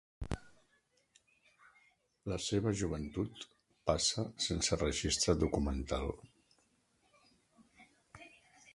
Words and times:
La 2.33 2.39
seva 2.47 2.73
joventut 2.81 3.45
passa 3.91 4.27
sense 4.49 4.81
registre 4.83 5.39
documental. 5.45 6.13